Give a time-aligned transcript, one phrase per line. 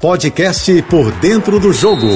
[0.00, 2.06] Podcast Por Dentro do Jogo,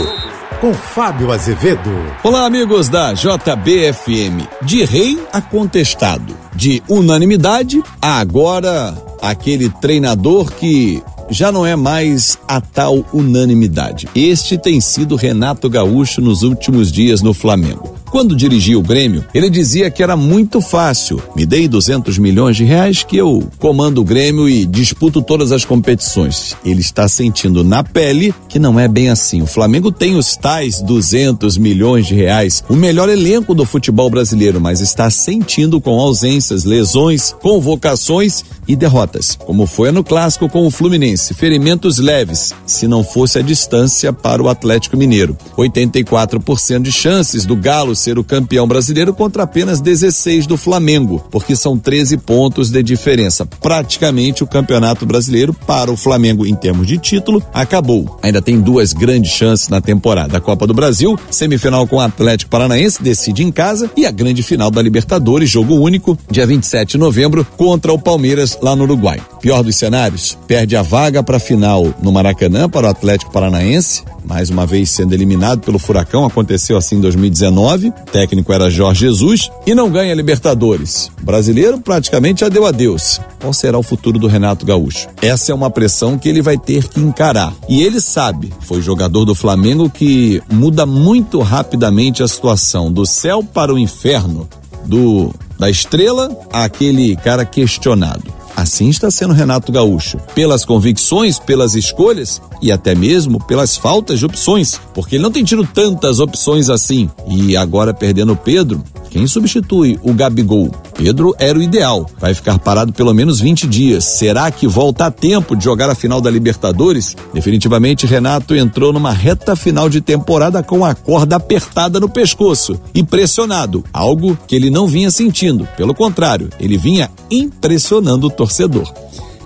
[0.60, 1.90] com Fábio Azevedo.
[2.22, 4.46] Olá, amigos da JBFM.
[4.62, 12.38] De rei a contestado, de unanimidade a agora aquele treinador que já não é mais
[12.46, 14.08] a tal unanimidade.
[14.14, 17.91] Este tem sido Renato Gaúcho nos últimos dias no Flamengo.
[18.12, 21.22] Quando dirigia o Grêmio, ele dizia que era muito fácil.
[21.34, 25.64] Me dei 200 milhões de reais que eu comando o Grêmio e disputo todas as
[25.64, 26.54] competições.
[26.62, 29.40] Ele está sentindo na pele que não é bem assim.
[29.40, 34.60] O Flamengo tem os tais 200 milhões de reais, o melhor elenco do futebol brasileiro,
[34.60, 40.70] mas está sentindo com ausências, lesões, convocações e derrotas, como foi no clássico com o
[40.70, 41.32] Fluminense.
[41.32, 45.34] Ferimentos leves, se não fosse a distância para o Atlético Mineiro.
[45.56, 51.54] 84% de chances do Galo ser o campeão brasileiro contra apenas 16 do Flamengo, porque
[51.54, 53.46] são 13 pontos de diferença.
[53.46, 58.18] Praticamente o campeonato brasileiro para o Flamengo em termos de título acabou.
[58.22, 62.50] Ainda tem duas grandes chances na temporada: a Copa do Brasil, semifinal com o Atlético
[62.50, 66.98] Paranaense, decide em casa, e a grande final da Libertadores, jogo único, dia 27 de
[66.98, 69.20] novembro, contra o Palmeiras lá no Uruguai.
[69.40, 74.02] Pior dos cenários, perde a vaga para a final no Maracanã para o Atlético Paranaense,
[74.24, 77.88] mais uma vez sendo eliminado pelo Furacão, aconteceu assim em 2019.
[77.88, 81.10] O técnico era Jorge Jesus e não ganha Libertadores.
[81.20, 83.20] O brasileiro praticamente já deu adeus.
[83.40, 85.08] Qual será o futuro do Renato Gaúcho?
[85.20, 87.52] Essa é uma pressão que ele vai ter que encarar.
[87.68, 93.42] E ele sabe, foi jogador do Flamengo que muda muito rapidamente a situação do céu
[93.42, 94.48] para o inferno,
[94.84, 98.31] do da estrela àquele cara questionado.
[98.62, 104.24] Assim está sendo Renato Gaúcho, pelas convicções, pelas escolhas e até mesmo pelas faltas de
[104.24, 107.10] opções, porque ele não tem tido tantas opções assim.
[107.26, 110.70] E agora perdendo Pedro, quem substitui o Gabigol?
[111.02, 112.08] Pedro era o ideal.
[112.20, 114.04] Vai ficar parado pelo menos 20 dias.
[114.04, 117.16] Será que volta a tempo de jogar a final da Libertadores?
[117.34, 123.02] Definitivamente, Renato entrou numa reta final de temporada com a corda apertada no pescoço e
[123.02, 125.66] pressionado, algo que ele não vinha sentindo.
[125.76, 128.88] Pelo contrário, ele vinha impressionando o torcedor.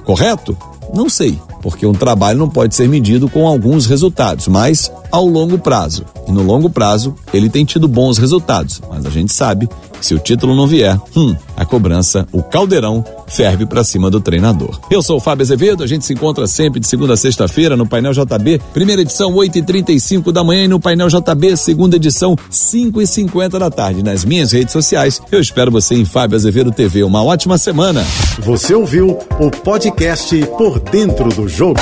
[0.05, 0.55] Correto?
[0.95, 5.59] Não sei, porque um trabalho não pode ser medido com alguns resultados, mas ao longo
[5.59, 6.05] prazo.
[6.29, 9.69] E no longo prazo, ele tem tido bons resultados, mas a gente sabe
[9.99, 14.21] que se o título não vier, hum, a cobrança, o caldeirão, ferve para cima do
[14.21, 14.79] treinador.
[14.91, 17.87] Eu sou o Fábio Azevedo, a gente se encontra sempre de segunda a sexta-feira no
[17.87, 22.37] Painel JB, primeira edição 8 e 35 da manhã e no Painel JB, segunda edição
[22.51, 24.03] 5 e 50 da tarde.
[24.03, 27.03] Nas minhas redes sociais, eu espero você em Fábio Azevedo TV.
[27.03, 28.05] Uma ótima semana.
[28.41, 31.81] Você ouviu o podcast Por Dentro do Jogo.